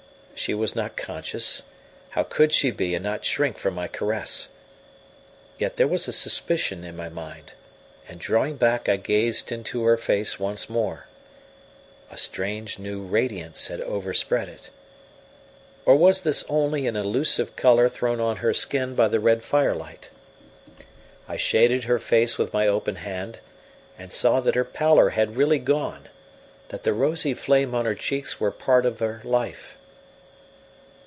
She 0.33 0.55
was 0.55 0.75
not 0.75 0.97
conscious 0.97 1.61
how 2.09 2.23
could 2.23 2.51
she 2.51 2.71
be 2.71 2.95
and 2.95 3.03
not 3.03 3.23
shrink 3.23 3.59
from 3.59 3.75
my 3.75 3.87
caress? 3.87 4.47
Yet 5.59 5.77
there 5.77 5.87
was 5.87 6.07
a 6.07 6.11
suspicion 6.11 6.83
in 6.83 6.95
my 6.97 7.09
mind, 7.09 7.53
and 8.07 8.19
drawing 8.19 8.55
back 8.55 8.89
I 8.89 8.95
gazed 8.97 9.51
into 9.51 9.83
her 9.83 9.97
face 9.97 10.39
once 10.39 10.67
more. 10.67 11.05
A 12.09 12.17
strange 12.17 12.79
new 12.79 13.03
radiance 13.03 13.67
had 13.67 13.81
overspread 13.81 14.49
it. 14.49 14.71
Or 15.85 15.95
was 15.95 16.23
this 16.23 16.43
only 16.49 16.87
an 16.87 16.95
illusive 16.95 17.55
colour 17.55 17.87
thrown 17.87 18.19
on 18.19 18.37
her 18.37 18.53
skin 18.55 18.95
by 18.95 19.09
the 19.09 19.19
red 19.19 19.43
firelight? 19.43 20.09
I 21.27 21.37
shaded 21.37 21.83
her 21.83 21.99
face 21.99 22.39
with 22.39 22.51
my 22.51 22.67
open 22.67 22.95
hand, 22.95 23.41
and 23.95 24.11
saw 24.11 24.39
that 24.39 24.55
her 24.55 24.65
pallor 24.65 25.09
had 25.09 25.37
really 25.37 25.59
gone, 25.59 26.09
that 26.69 26.81
the 26.81 26.93
rosy 26.93 27.35
flame 27.35 27.75
on 27.75 27.85
her 27.85 27.93
cheeks 27.93 28.39
was 28.39 28.53
part 28.57 28.87
of 28.87 28.97
her 28.97 29.21
life. 29.23 29.77